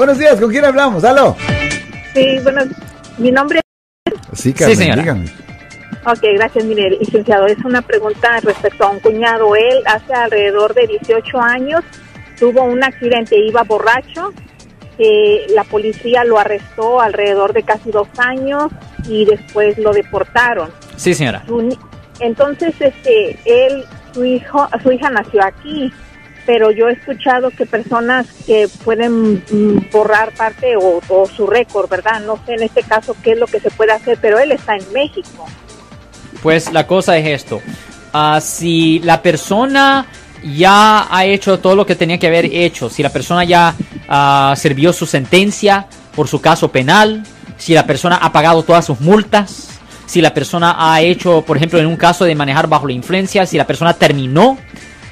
Buenos 0.00 0.16
días, 0.18 0.40
¿con 0.40 0.48
quién 0.50 0.64
hablamos? 0.64 1.02
¡Aló! 1.02 1.34
Sí, 2.14 2.38
bueno, 2.44 2.60
mi 3.18 3.32
nombre 3.32 3.60
Sí, 4.32 4.52
Carmen, 4.52 4.76
Sí, 4.76 4.82
señora. 4.84 5.02
dígame. 5.02 5.24
Ok, 6.06 6.20
gracias, 6.36 6.64
mire, 6.66 6.90
licenciado. 7.00 7.46
Es 7.46 7.58
una 7.64 7.82
pregunta 7.82 8.38
respecto 8.44 8.84
a 8.84 8.90
un 8.90 9.00
cuñado. 9.00 9.56
Él 9.56 9.82
hace 9.86 10.14
alrededor 10.14 10.72
de 10.74 10.86
18 10.86 11.40
años 11.40 11.82
tuvo 12.38 12.62
un 12.62 12.84
accidente, 12.84 13.36
iba 13.44 13.64
borracho. 13.64 14.32
eh, 15.00 15.46
la 15.54 15.64
policía 15.64 16.22
lo 16.24 16.38
arrestó 16.38 17.00
alrededor 17.00 17.52
de 17.52 17.64
casi 17.64 17.90
dos 17.90 18.06
años 18.18 18.68
y 19.08 19.24
después 19.24 19.76
lo 19.78 19.92
deportaron. 19.92 20.70
Sí, 20.96 21.12
señora. 21.12 21.44
Entonces, 22.20 22.72
este, 22.80 23.36
él, 23.44 23.84
su 24.12 24.24
hijo, 24.24 24.68
su 24.82 24.92
hija 24.92 25.10
nació 25.10 25.44
aquí, 25.44 25.92
pero 26.48 26.70
yo 26.70 26.88
he 26.88 26.92
escuchado 26.92 27.50
que 27.50 27.66
personas 27.66 28.26
que 28.46 28.70
pueden 28.82 29.34
mm, 29.50 29.90
borrar 29.92 30.32
parte 30.32 30.76
o, 30.78 31.28
su 31.28 31.46
récord, 31.46 31.90
¿verdad? 31.90 32.22
No 32.24 32.40
sé 32.46 32.54
en 32.54 32.62
este 32.62 32.82
caso 32.84 33.14
qué 33.22 33.32
es 33.32 33.38
lo 33.38 33.46
que 33.46 33.60
se 33.60 33.70
puede 33.70 33.92
hacer, 33.92 34.16
pero 34.18 34.38
él 34.38 34.52
está 34.52 34.74
en 34.74 34.90
México. 34.94 35.44
Pues 36.42 36.72
la 36.72 36.86
cosa 36.86 37.18
es 37.18 37.26
esto. 37.26 37.60
Ah, 38.14 38.40
si 38.40 38.98
la 39.00 39.20
persona 39.20 40.06
ya 40.42 41.14
ha 41.14 41.26
hecho 41.26 41.58
todo 41.58 41.76
lo 41.76 41.84
que 41.84 41.96
tenía 41.96 42.16
que 42.16 42.28
haber 42.28 42.46
hecho, 42.46 42.88
si 42.88 43.02
la 43.02 43.10
persona 43.10 43.44
ya 43.44 43.74
ah, 44.08 44.54
sirvió 44.56 44.94
su 44.94 45.04
sentencia 45.04 45.86
por 46.14 46.28
su 46.28 46.40
caso 46.40 46.72
penal, 46.72 47.24
si 47.58 47.74
la 47.74 47.84
persona 47.84 48.16
ha 48.16 48.32
pagado 48.32 48.62
todas 48.62 48.86
sus 48.86 49.00
multas, 49.00 49.68
si 50.06 50.22
la 50.22 50.32
persona 50.32 50.76
ha 50.78 51.02
hecho, 51.02 51.42
por 51.42 51.58
ejemplo, 51.58 51.78
en 51.78 51.84
un 51.84 51.96
caso 51.96 52.24
de 52.24 52.34
manejar 52.34 52.68
bajo 52.68 52.86
la 52.86 52.94
influencia, 52.94 53.44
si 53.44 53.58
la 53.58 53.66
persona 53.66 53.92
terminó 53.92 54.56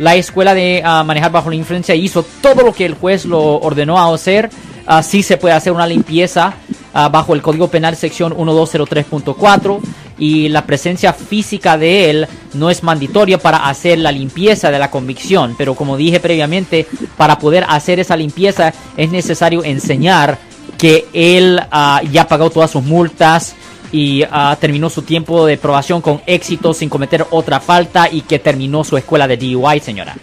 la 0.00 0.14
escuela 0.14 0.54
de 0.54 0.80
ah, 0.82 1.04
manejar 1.04 1.30
bajo 1.30 1.50
la 1.50 1.56
influencia 1.56 1.94
hizo 1.94 2.24
todo 2.40 2.62
lo 2.62 2.72
que 2.72 2.86
el 2.86 2.94
juez 2.94 3.26
lo 3.26 3.60
ordenó 3.60 4.00
hacer, 4.14 4.48
ah, 4.86 5.02
sí 5.02 5.22
se 5.22 5.36
puede 5.36 5.54
hacer 5.54 5.74
una 5.74 5.86
limpieza 5.86 6.54
ah, 6.94 7.10
bajo 7.10 7.34
el 7.34 7.42
Código 7.42 7.68
Penal 7.68 7.96
sección 7.96 8.34
1203.4 8.34 9.78
y 10.18 10.48
la 10.48 10.64
presencia 10.64 11.12
física 11.12 11.76
de 11.76 12.08
él 12.08 12.26
no 12.54 12.70
es 12.70 12.82
mandatoria 12.82 13.36
para 13.36 13.68
hacer 13.68 13.98
la 13.98 14.10
limpieza 14.10 14.70
de 14.70 14.78
la 14.78 14.90
convicción, 14.90 15.54
pero 15.58 15.74
como 15.74 15.98
dije 15.98 16.18
previamente, 16.18 16.86
para 17.18 17.38
poder 17.38 17.66
hacer 17.68 18.00
esa 18.00 18.16
limpieza 18.16 18.72
es 18.96 19.10
necesario 19.10 19.62
enseñar 19.64 20.38
que 20.78 21.08
él 21.12 21.60
ah, 21.70 22.00
ya 22.10 22.26
pagó 22.26 22.48
todas 22.48 22.70
sus 22.70 22.82
multas 22.82 23.54
y 23.92 24.24
ah, 24.30 24.56
terminó 24.60 24.90
su 24.90 25.02
tiempo 25.02 25.46
de 25.46 25.56
probación 25.56 26.00
con 26.00 26.22
éxito 26.26 26.74
sin 26.74 26.88
cometer 26.88 27.26
otra 27.30 27.60
falta 27.60 28.08
y 28.10 28.22
que 28.22 28.38
terminó 28.38 28.84
su 28.84 28.96
escuela 28.96 29.26
de 29.26 29.36
DUI, 29.36 29.80
señora. 29.80 30.16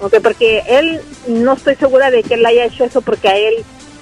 Ok, 0.00 0.16
porque 0.22 0.62
él, 0.68 1.00
no 1.28 1.54
estoy 1.54 1.76
segura 1.76 2.10
de 2.10 2.22
que 2.22 2.34
él 2.34 2.44
haya 2.44 2.64
hecho 2.64 2.84
eso 2.84 3.00
porque 3.02 3.28
a 3.28 3.36
él 3.36 3.54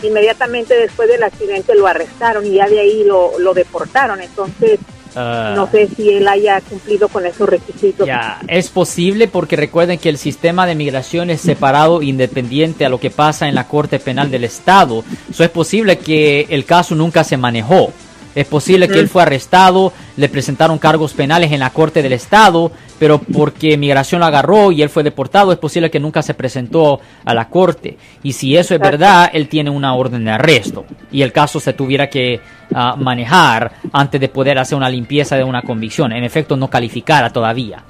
inmediatamente 0.02 0.74
después 0.74 1.08
del 1.08 1.22
accidente 1.22 1.74
lo 1.74 1.86
arrestaron 1.86 2.46
y 2.46 2.52
ya 2.54 2.68
de 2.68 2.80
ahí 2.80 3.04
lo, 3.04 3.38
lo 3.38 3.52
deportaron. 3.52 4.20
Entonces, 4.20 4.80
Ah, 5.16 5.54
no 5.56 5.68
sé 5.70 5.88
si 5.88 6.10
él 6.10 6.26
haya 6.28 6.60
cumplido 6.60 7.08
con 7.08 7.26
esos 7.26 7.48
requisitos. 7.48 8.06
Ya, 8.06 8.40
es 8.46 8.68
posible 8.68 9.28
porque 9.28 9.56
recuerden 9.56 9.98
que 9.98 10.08
el 10.08 10.18
sistema 10.18 10.66
de 10.66 10.74
migración 10.74 11.30
es 11.30 11.40
separado, 11.40 12.02
independiente 12.02 12.84
a 12.84 12.88
lo 12.88 13.00
que 13.00 13.10
pasa 13.10 13.48
en 13.48 13.54
la 13.54 13.66
Corte 13.66 13.98
Penal 13.98 14.30
del 14.30 14.44
Estado. 14.44 15.04
Eso 15.28 15.42
es 15.42 15.50
posible 15.50 15.98
que 15.98 16.46
el 16.50 16.64
caso 16.64 16.94
nunca 16.94 17.24
se 17.24 17.36
manejó. 17.36 17.92
Es 18.34 18.46
posible 18.46 18.88
que 18.88 18.98
él 18.98 19.08
fue 19.08 19.22
arrestado, 19.22 19.92
le 20.16 20.28
presentaron 20.28 20.78
cargos 20.78 21.14
penales 21.14 21.50
en 21.52 21.60
la 21.60 21.70
Corte 21.70 22.02
del 22.02 22.12
Estado, 22.12 22.70
pero 22.98 23.18
porque 23.18 23.76
migración 23.76 24.20
lo 24.20 24.26
agarró 24.26 24.70
y 24.70 24.82
él 24.82 24.88
fue 24.88 25.02
deportado, 25.02 25.52
es 25.52 25.58
posible 25.58 25.90
que 25.90 25.98
nunca 25.98 26.22
se 26.22 26.34
presentó 26.34 27.00
a 27.24 27.34
la 27.34 27.48
Corte. 27.48 27.96
Y 28.22 28.32
si 28.32 28.56
eso 28.56 28.74
es 28.74 28.80
verdad, 28.80 29.30
él 29.32 29.48
tiene 29.48 29.70
una 29.70 29.94
orden 29.94 30.24
de 30.24 30.30
arresto 30.30 30.84
y 31.10 31.22
el 31.22 31.32
caso 31.32 31.58
se 31.58 31.72
tuviera 31.72 32.08
que 32.08 32.40
ah, 32.72 32.94
manejar 32.96 33.72
antes 33.92 34.20
de 34.20 34.28
poder 34.28 34.58
hacer 34.58 34.78
una 34.78 34.88
limpieza 34.88 35.36
de 35.36 35.44
una 35.44 35.62
convicción. 35.62 36.12
En 36.12 36.22
efecto, 36.22 36.56
no 36.56 36.70
calificara 36.70 37.30
todavía. 37.30 37.82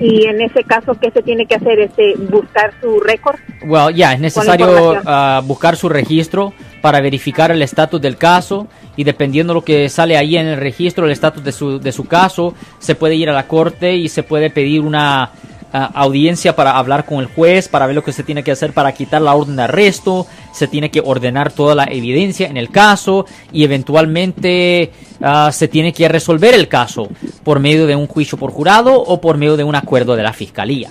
Y 0.00 0.26
en 0.26 0.40
ese 0.40 0.64
caso, 0.64 0.94
¿qué 0.94 1.10
se 1.10 1.22
tiene 1.22 1.46
que 1.46 1.56
hacer? 1.56 1.78
Este, 1.78 2.14
buscar 2.16 2.72
su 2.80 3.00
récord. 3.00 3.38
Well, 3.66 3.94
ya, 3.94 4.14
es 4.14 4.20
necesario 4.20 5.02
ah, 5.04 5.42
buscar 5.44 5.76
su 5.76 5.88
registro 5.88 6.54
para 6.84 7.00
verificar 7.00 7.50
el 7.50 7.62
estatus 7.62 7.98
del 7.98 8.18
caso 8.18 8.66
y 8.94 9.04
dependiendo 9.04 9.54
lo 9.54 9.64
que 9.64 9.88
sale 9.88 10.18
ahí 10.18 10.36
en 10.36 10.48
el 10.48 10.58
registro, 10.58 11.06
el 11.06 11.12
estatus 11.12 11.42
de 11.42 11.50
su, 11.50 11.80
de 11.80 11.92
su 11.92 12.04
caso, 12.04 12.52
se 12.78 12.94
puede 12.94 13.14
ir 13.14 13.30
a 13.30 13.32
la 13.32 13.48
corte 13.48 13.96
y 13.96 14.10
se 14.10 14.22
puede 14.22 14.50
pedir 14.50 14.82
una 14.82 15.30
ah, 15.72 15.90
audiencia 15.94 16.54
para 16.54 16.76
hablar 16.76 17.06
con 17.06 17.20
el 17.20 17.26
juez, 17.28 17.68
para 17.68 17.86
ver 17.86 17.94
lo 17.94 18.04
que 18.04 18.12
se 18.12 18.22
tiene 18.22 18.42
que 18.42 18.52
hacer 18.52 18.74
para 18.74 18.92
quitar 18.92 19.22
la 19.22 19.34
orden 19.34 19.56
de 19.56 19.62
arresto, 19.62 20.26
se 20.52 20.68
tiene 20.68 20.90
que 20.90 21.00
ordenar 21.02 21.52
toda 21.52 21.74
la 21.74 21.84
evidencia 21.84 22.48
en 22.48 22.58
el 22.58 22.68
caso 22.68 23.24
y 23.50 23.64
eventualmente 23.64 24.92
ah, 25.22 25.52
se 25.52 25.68
tiene 25.68 25.94
que 25.94 26.06
resolver 26.06 26.52
el 26.52 26.68
caso 26.68 27.08
por 27.44 27.60
medio 27.60 27.86
de 27.86 27.96
un 27.96 28.08
juicio 28.08 28.36
por 28.36 28.50
jurado 28.50 29.00
o 29.00 29.22
por 29.22 29.38
medio 29.38 29.56
de 29.56 29.64
un 29.64 29.74
acuerdo 29.74 30.16
de 30.16 30.22
la 30.22 30.34
fiscalía. 30.34 30.90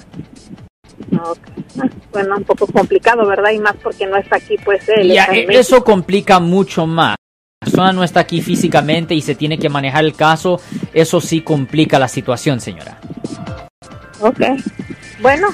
Ok. 1.16 1.38
Ah, 1.82 1.90
Bueno, 2.12 2.38
un 2.38 2.44
poco 2.44 2.68
complicado, 2.68 3.26
¿verdad? 3.28 3.52
Y 3.52 3.60
más 3.60 3.76
porque 3.82 4.06
no 4.06 4.18
está 4.18 4.38
aquí, 4.38 4.56
pues 4.64 4.88
él. 4.90 5.12
Ya, 5.12 5.22
está 5.24 5.34
en 5.34 5.40
e- 5.44 5.48
México. 5.48 5.62
eso 5.62 5.84
complica 5.84 6.40
mucho 6.40 6.86
más. 6.88 7.16
La 7.62 7.66
persona 7.66 7.94
no 7.94 8.04
está 8.04 8.20
aquí 8.22 8.42
físicamente 8.42 9.16
y 9.16 9.22
se 9.22 9.36
tiene 9.36 9.58
que 9.58 9.70
manejar 9.70 10.04
el 10.04 10.14
caso. 10.16 10.60
Eso 10.94 11.22
sí 11.22 11.42
complica 11.42 11.98
la 12.00 12.08
situación, 12.08 12.60
señora. 12.60 13.00
Ok. 14.20 14.40
Bueno, 15.22 15.48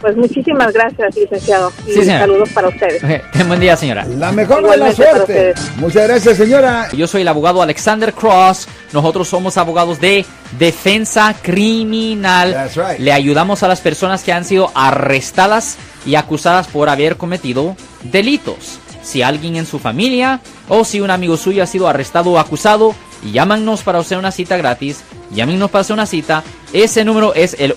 pues 0.00 0.16
muchísimas 0.16 0.72
gracias, 0.72 1.14
licenciado. 1.14 1.72
Y 1.86 1.92
Sí, 1.92 2.00
señora. 2.00 2.20
saludos 2.20 2.48
para 2.50 2.68
ustedes. 2.68 3.02
Ok, 3.04 3.10
Ten 3.32 3.48
buen 3.48 3.60
día, 3.60 3.76
señora. 3.76 4.04
La 4.06 4.32
mejor 4.32 4.68
de 4.68 4.76
la 4.76 4.92
suerte. 4.92 5.54
Muchas 5.76 6.08
gracias, 6.08 6.36
señora. 6.36 6.88
Yo 6.92 7.06
soy 7.06 7.22
el 7.22 7.28
abogado 7.28 7.60
Alexander 7.62 8.12
Cross. 8.12 8.66
Nosotros 8.92 9.28
somos 9.28 9.56
abogados 9.58 10.00
de 10.00 10.24
defensa 10.58 11.34
criminal. 11.42 12.52
That's 12.52 12.76
right. 12.76 12.98
Le 12.98 13.12
ayudamos 13.12 13.62
a 13.62 13.68
las 13.68 13.80
personas 13.80 14.22
que 14.22 14.32
han 14.32 14.44
sido 14.44 14.70
arrestadas 14.74 15.76
y 16.06 16.14
acusadas 16.14 16.66
por 16.66 16.88
haber 16.88 17.16
cometido 17.16 17.76
delitos. 18.04 18.78
Si 19.02 19.22
alguien 19.22 19.56
en 19.56 19.66
su 19.66 19.78
familia 19.78 20.40
o 20.68 20.84
si 20.84 21.00
un 21.00 21.10
amigo 21.10 21.36
suyo 21.36 21.62
ha 21.62 21.66
sido 21.66 21.88
arrestado 21.88 22.30
o 22.32 22.38
acusado, 22.38 22.94
llámanos 23.32 23.82
para 23.82 23.98
hacer 23.98 24.18
una 24.18 24.30
cita 24.30 24.56
gratis. 24.56 25.02
Llámenos 25.30 25.70
para 25.70 25.82
hacer 25.82 25.94
una 25.94 26.06
cita. 26.06 26.42
Ese 26.72 27.04
número 27.04 27.34
es 27.34 27.56
el 27.58 27.76